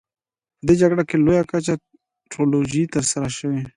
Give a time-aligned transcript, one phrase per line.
[0.57, 1.73] په دې جګړه کې په لویه کچه
[2.31, 3.61] ټولوژنې ترسره شوې.